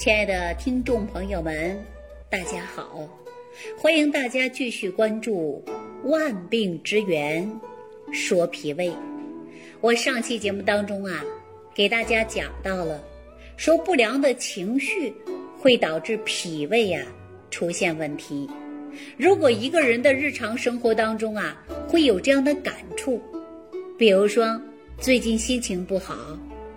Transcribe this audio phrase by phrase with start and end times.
[0.00, 1.78] 亲爱的听众朋友们，
[2.30, 3.06] 大家好！
[3.76, 5.62] 欢迎大家继续关注
[6.08, 7.46] 《万病之源
[8.10, 8.88] 说脾胃》。
[9.82, 11.22] 我上期节目当中啊，
[11.74, 12.98] 给大家讲到了，
[13.58, 15.12] 说不良的情绪
[15.58, 17.02] 会导致脾胃呀
[17.50, 18.48] 出现问题。
[19.18, 23.20] 如果一个人的日常生活当中啊，会有这样的感触，
[23.98, 24.58] 比如说
[24.98, 26.16] 最近心情不好，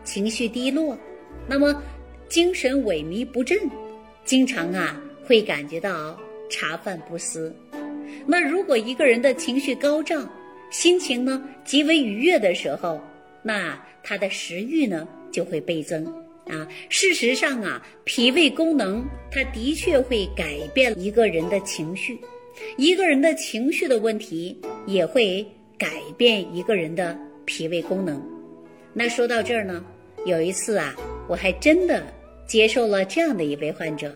[0.03, 0.97] 情绪低落，
[1.47, 1.81] 那么。
[2.33, 3.55] 精神萎靡不振，
[4.25, 6.19] 经常啊会感觉到
[6.49, 7.55] 茶饭不思。
[8.25, 10.27] 那如果一个人的情绪高涨，
[10.71, 12.99] 心情呢极为愉悦的时候，
[13.43, 16.03] 那他的食欲呢就会倍增
[16.47, 16.67] 啊。
[16.89, 22.17] 事实上啊，脾胃功能它的确会改变一个人的情绪，
[22.77, 25.45] 一个人的情绪的问题也会
[25.77, 28.19] 改变一个人的脾胃功能。
[28.91, 29.85] 那说到这儿呢，
[30.25, 30.95] 有一次啊，
[31.27, 32.03] 我还真的。
[32.45, 34.15] 接受了这样的一位患者，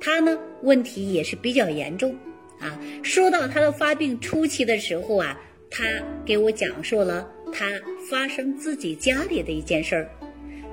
[0.00, 2.16] 他呢问题也是比较严重
[2.58, 2.80] 啊。
[3.02, 5.38] 说到他的发病初期的时候啊，
[5.70, 5.84] 他
[6.24, 7.70] 给我讲述了他
[8.08, 10.10] 发生自己家里的一件事儿。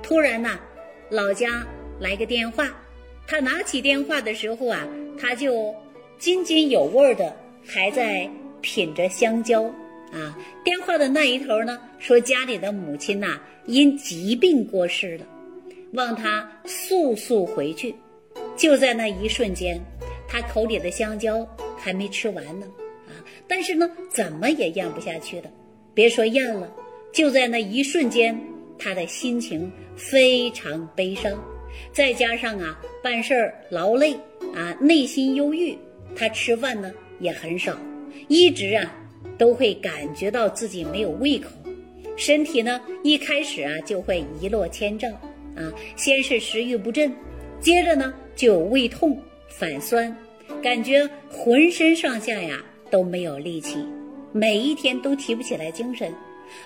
[0.02, 0.58] 突然呢，
[1.10, 1.66] 老家
[2.00, 2.74] 来个电话，
[3.26, 5.74] 他拿起电话的时候啊，他就
[6.18, 8.28] 津津有味的还在
[8.60, 9.64] 品着香蕉
[10.12, 10.36] 啊。
[10.64, 15.26] 电话的那一头呢，说家里的母亲呐因疾病过世了。
[15.94, 17.94] 望他速速回去，
[18.56, 19.80] 就在那一瞬间，
[20.28, 22.66] 他口里的香蕉还没吃完呢，
[23.06, 23.24] 啊！
[23.46, 25.50] 但是呢，怎么也咽不下去的，
[25.94, 26.70] 别说咽了，
[27.12, 28.38] 就在那一瞬间，
[28.78, 31.42] 他的心情非常悲伤，
[31.92, 34.12] 再加上啊，办事儿劳累
[34.54, 35.76] 啊，内心忧郁，
[36.14, 37.78] 他吃饭呢也很少，
[38.28, 38.94] 一直啊
[39.38, 41.48] 都会感觉到自己没有胃口，
[42.14, 45.10] 身体呢一开始啊就会一落千丈。
[45.58, 47.12] 啊，先是食欲不振，
[47.60, 50.16] 接着呢就有胃痛、反酸，
[50.62, 53.84] 感觉浑身上下呀都没有力气，
[54.32, 56.12] 每一天都提不起来精神，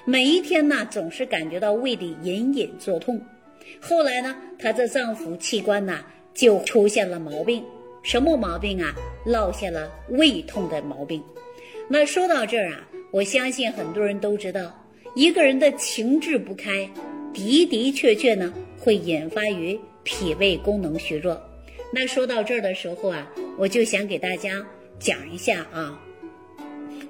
[0.05, 3.21] 每一天呢总是感觉到胃里隐隐作痛。
[3.81, 7.65] 后来呢，他的脏腑器官呐就出现了毛病，
[8.03, 8.94] 什么毛病啊？
[9.25, 11.22] 落下了胃痛的毛病。
[11.88, 14.72] 那说到这儿啊，我相信很多人都知道，
[15.15, 16.88] 一个人的情志不开，
[17.33, 18.53] 的的确确呢。
[18.82, 21.41] 会引发于脾胃功能虚弱。
[21.93, 24.60] 那说到这儿的时候啊，我就想给大家
[24.98, 26.03] 讲一下啊，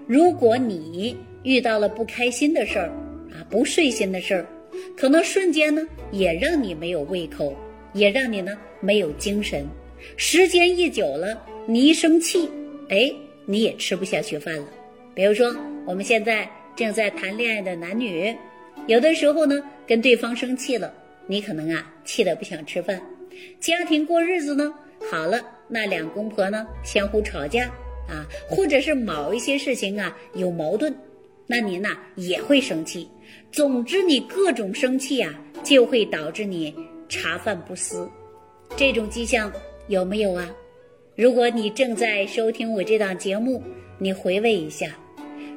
[0.07, 2.89] 如果你遇到了不开心的事儿
[3.33, 4.47] 啊，不顺心的事儿，
[4.95, 7.57] 可能瞬间呢也让你没有胃口，
[7.95, 9.65] 也让你呢没有精神。
[10.19, 12.51] 时间一久了，你一生气，
[12.91, 13.11] 哎，
[13.47, 14.69] 你也吃不下去饭了。
[15.15, 15.57] 比如说
[15.87, 16.47] 我们现在
[16.77, 18.37] 正在谈恋爱的男女，
[18.87, 20.93] 有的时候呢跟对方生气了。
[21.27, 23.01] 你可能啊气得不想吃饭，
[23.61, 24.73] 家庭过日子呢
[25.11, 27.65] 好了，那两公婆呢相互吵架
[28.09, 30.95] 啊，或者是某一些事情啊有矛盾，
[31.47, 33.09] 那您呐也会生气。
[33.51, 36.75] 总之你各种生气啊，就会导致你
[37.09, 38.09] 茶饭不思。
[38.77, 39.53] 这种迹象
[39.89, 40.51] 有没有啊？
[41.15, 43.63] 如果你正在收听我这档节目，
[43.99, 44.97] 你回味一下，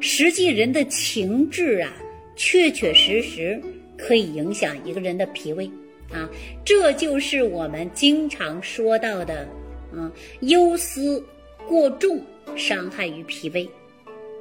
[0.02, 1.94] 实际人的情志啊，
[2.36, 3.62] 确确实实。
[3.98, 5.66] 可以影响一个人的脾胃，
[6.12, 6.30] 啊，
[6.66, 9.48] 这就是我们经常说到的，
[9.94, 11.26] 啊，忧思
[11.66, 12.22] 过重
[12.58, 13.66] 伤害于脾胃。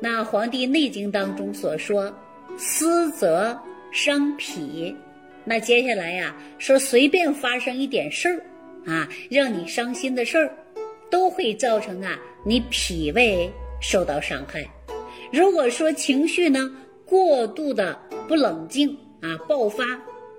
[0.01, 2.13] 那《黄帝内经》当中所说，
[2.59, 3.57] 思则
[3.93, 4.93] 伤脾。
[5.45, 8.43] 那接下来呀，说随便发生一点事儿，
[8.91, 10.53] 啊，让你伤心的事儿，
[11.09, 13.49] 都会造成啊你脾胃
[13.81, 14.69] 受到伤害。
[15.33, 16.69] 如果说情绪呢
[17.07, 17.99] 过度的
[18.29, 18.99] 不冷静。
[19.21, 19.85] 啊，爆发，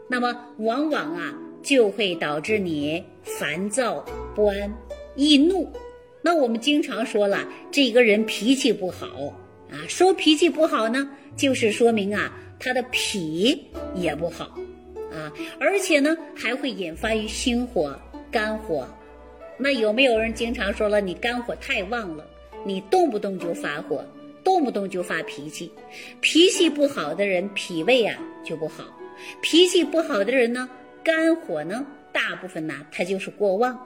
[0.08, 1.34] 那么往往啊
[1.64, 4.06] 就会导致你烦躁
[4.36, 4.72] 不安、
[5.16, 5.68] 易怒。
[6.22, 9.08] 那我们经常说了，这个人脾气不好
[9.72, 9.82] 啊。
[9.88, 13.60] 说脾气不好呢，就是说明啊他的脾
[13.96, 14.56] 也不好
[15.12, 18.88] 啊，而且呢还会引发于心火、肝火。
[19.58, 22.24] 那有没有人经常说了，你肝火太旺了，
[22.64, 24.06] 你动不动就发火？
[24.46, 25.70] 动不动就发脾气，
[26.22, 28.86] 脾气不好的人脾胃啊就不好。
[29.42, 30.70] 脾气不好的人呢，
[31.04, 33.78] 肝火呢大部分呢它就是过旺。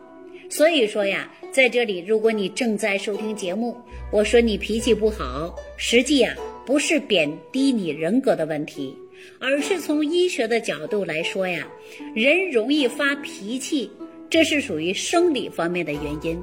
[0.50, 3.78] 所以说呀，在这里，如果你正在收听节目，
[4.12, 6.36] 我说你脾气不好，实际啊
[6.66, 8.98] 不是贬低你人格的问题，
[9.40, 11.68] 而是从医学的角度来说呀，
[12.14, 13.90] 人容易发脾气，
[14.30, 16.42] 这是属于生理方面的原因，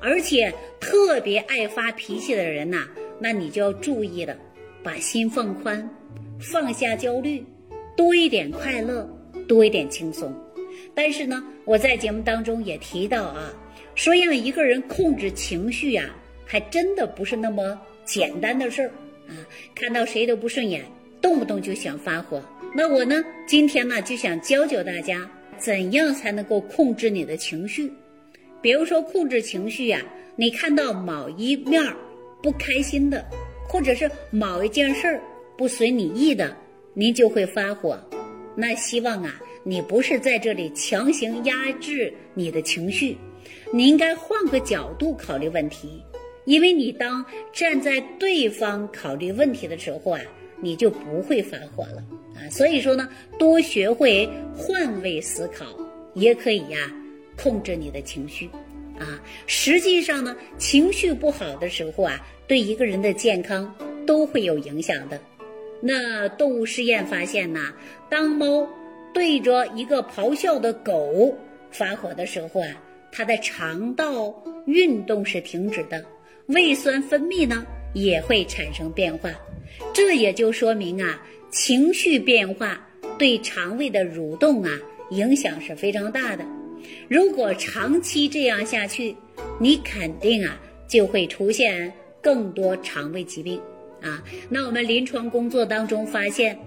[0.00, 2.86] 而且特别爱发脾气的人呐。
[3.20, 4.36] 那你就要注意了，
[4.82, 5.88] 把心放宽，
[6.40, 7.44] 放下焦虑，
[7.96, 9.06] 多一点快乐，
[9.46, 10.34] 多一点轻松。
[10.94, 13.52] 但是呢，我在节目当中也提到啊，
[13.94, 18.88] 说让一个人控制情绪啊，还真的不是那么简单的事儿
[19.28, 19.36] 啊。
[19.74, 20.82] 看到谁都不顺眼，
[21.20, 22.42] 动不动就想发火。
[22.74, 27.92] 那我呢，今天呢就想教教大家，怎样才能够控制你的情绪。
[28.62, 30.02] 比如说控制情绪呀，
[30.36, 31.94] 你看到某一面儿
[32.42, 33.24] 不开心的，
[33.68, 35.20] 或者是某一件事儿
[35.56, 36.56] 不随你意的，
[36.94, 37.98] 你就会发火。
[38.56, 43.16] 那希望啊，你不是在这里强行压制你的情绪，
[43.72, 46.02] 你应该换个角度考虑问题，
[46.44, 50.20] 因为你当站在对方考虑问题的时候啊，
[50.60, 52.04] 你就不会发火了
[52.34, 52.48] 啊。
[52.50, 53.08] 所以说呢，
[53.38, 55.64] 多学会换位思考，
[56.14, 56.92] 也可以呀，
[57.36, 58.50] 控制你的情绪
[59.00, 59.20] 啊。
[59.48, 63.74] 实际上呢，情绪不好的时候啊，对一个人的健康
[64.06, 65.20] 都会有影响的。
[65.80, 67.72] 那动物实验发现呐，
[68.08, 68.68] 当猫
[69.12, 71.36] 对着一个咆哮的狗
[71.72, 72.68] 发火的时候啊，
[73.10, 74.32] 它的肠道
[74.66, 76.04] 运动是停止的，
[76.46, 79.30] 胃酸分泌呢也会产生变化。
[79.94, 81.20] 这也就说明啊，
[81.50, 82.86] 情绪变化
[83.18, 84.70] 对肠胃的蠕动啊
[85.10, 86.44] 影响是非常大的。
[87.08, 89.14] 如果长期这样下去，
[89.58, 91.92] 你肯定啊就会出现
[92.22, 93.60] 更多肠胃疾病。
[94.02, 96.58] 啊，那我们临床工作当中发现，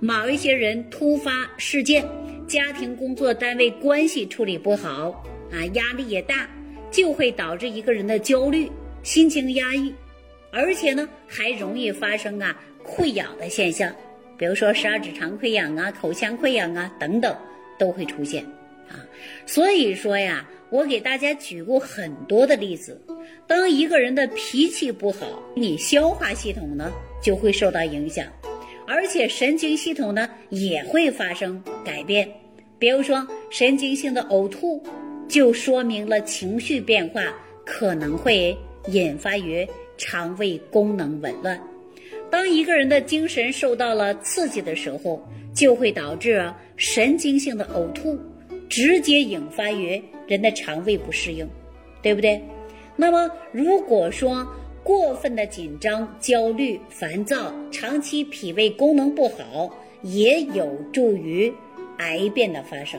[0.00, 2.04] 某一些人突发事件、
[2.48, 5.10] 家庭、工作单位关系处理不好，
[5.52, 6.50] 啊，压力也大，
[6.90, 8.68] 就会导致一个人的焦虑、
[9.04, 9.94] 心情压抑，
[10.50, 13.94] 而且呢，还容易发生啊溃疡的现象，
[14.36, 17.32] 比如说十二指肠溃疡啊、口腔溃疡啊等等
[17.78, 18.44] 都会出现。
[18.90, 19.06] 啊，
[19.46, 23.00] 所以说呀，我给大家举过很多的例子。
[23.46, 26.92] 当一个人的脾气不好，你消化系统呢
[27.22, 28.26] 就会受到影响，
[28.86, 32.28] 而且神经系统呢也会发生改变。
[32.78, 34.82] 比如说，神经性的呕吐，
[35.28, 37.34] 就说明了情绪变化
[37.64, 38.56] 可能会
[38.88, 39.66] 引发于
[39.98, 41.60] 肠胃功能紊乱。
[42.30, 48.18] 当一个人的精神受到了刺激的时候，就会导致神经性的呕吐。
[48.70, 51.46] 直接引发于人的肠胃不适应，
[52.00, 52.40] 对不对？
[52.96, 54.46] 那么如果说
[54.82, 61.52] 过分的紧张、焦虑、烦躁，长期脾胃功能不好，也有助于
[61.98, 62.98] 癌变的发生。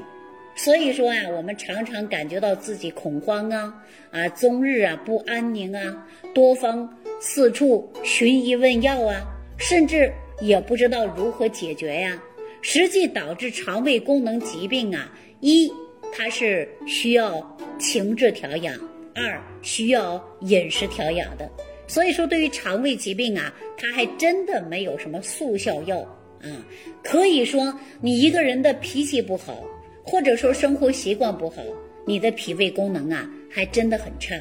[0.56, 3.74] 所以说啊，我们常常感觉到自己恐慌啊，
[4.12, 6.88] 啊，终日啊不安宁啊，多方
[7.22, 9.22] 四处寻医问药啊，
[9.58, 12.22] 甚至也不知道如何解决呀。
[12.62, 15.12] 实际导致肠胃功能疾病啊。
[15.42, 15.72] 一，
[16.14, 18.74] 它是需要情志调养；
[19.14, 21.50] 二，需要饮食调养的。
[21.88, 26.00] 所以说，对于肠胃疾病啊，它还真的没有什么速效药
[26.42, 26.66] 啊。
[27.04, 29.64] 可以说，你一个人的脾气不好，
[30.04, 31.62] 或者说生活习惯不好，
[32.06, 34.40] 你的脾胃功能啊，还真的很差。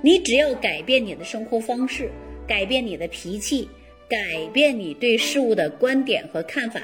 [0.00, 2.10] 你只要改变你的生活方式，
[2.46, 3.68] 改变你的脾气，
[4.08, 6.82] 改变你对事物的观点和看法。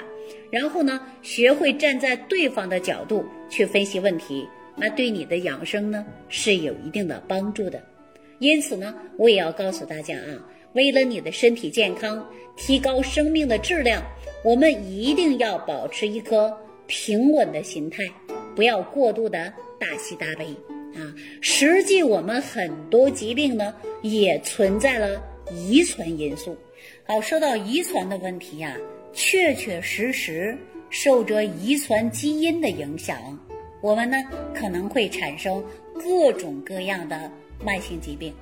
[0.51, 4.47] 然后呢，学会站在对方的角度去分析问题，
[4.77, 7.83] 那对你的养生呢是有一定的帮助的。
[8.39, 10.39] 因此呢，我也要告诉大家啊，
[10.73, 12.25] 为了你的身体健康，
[12.57, 14.03] 提高生命的质量，
[14.45, 18.05] 我们一定要保持一颗平稳的心态，
[18.55, 20.47] 不要过度的大喜大悲
[20.95, 21.13] 啊。
[21.41, 25.21] 实际我们很多疾病呢，也存在了
[25.53, 26.57] 遗传因素。
[27.05, 28.77] 好，说到遗传的问题呀。
[29.13, 30.57] 确确实实
[30.91, 33.17] 受着遗传基因的影响，
[33.81, 34.17] 我们呢
[34.55, 35.63] 可能会产生
[35.95, 37.31] 各种各样的
[37.65, 38.33] 慢性疾病。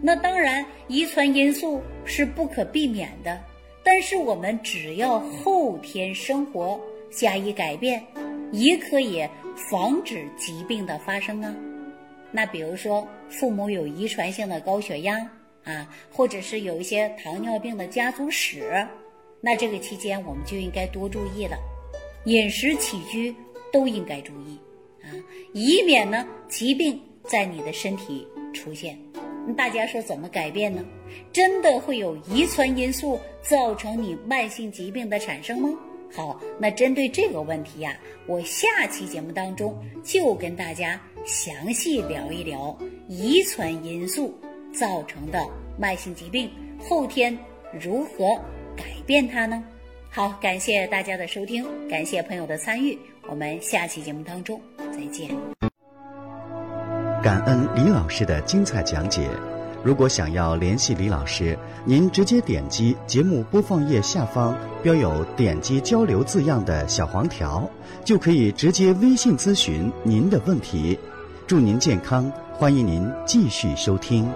[0.00, 3.40] 那当然，遗传因素是不可避免的，
[3.84, 8.02] 但是我们只要后天生活加以改变，
[8.50, 9.24] 也可以
[9.70, 11.54] 防止疾病的发生啊。
[12.30, 15.18] 那比如说，父母有遗传性的高血压
[15.64, 18.84] 啊，或者是有一些糖尿病的家族史。
[19.44, 21.58] 那这个期间我们就应该多注意了，
[22.26, 23.34] 饮食起居
[23.72, 24.56] 都应该注意
[25.02, 25.10] 啊，
[25.52, 28.96] 以免呢疾病在你的身体出现。
[29.44, 30.84] 那大家说怎么改变呢？
[31.32, 35.76] 真的会有遗传因素造成你慢性疾病的产生吗？
[36.14, 44.32] 好，那针对这个问题呀，我下期节目当中就跟大家详细聊一聊遗传因素
[44.72, 45.44] 造成的
[45.76, 47.36] 慢性疾病后天
[47.80, 48.40] 如何。
[48.76, 49.62] 改变它呢？
[50.10, 52.98] 好，感谢大家的收听，感谢朋友的参与，
[53.28, 54.60] 我们下期节目当中
[54.92, 55.30] 再见。
[57.22, 59.28] 感恩李老师的精彩讲解。
[59.84, 67.68] 如果想要联系李老师，您直接点击节目播放页下方标有“点击交流”字样的小黄条，
[68.04, 70.96] 就可以直接微信咨询您的问题。
[71.48, 74.30] 祝您健康，欢迎您继续收听。